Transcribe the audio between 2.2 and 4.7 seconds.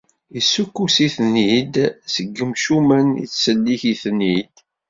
yimcumen, ittsellik-iten-id.